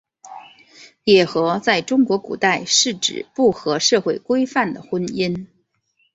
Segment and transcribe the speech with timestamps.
[1.03, 5.45] 野合在中国古代是指不合社会规范的婚姻。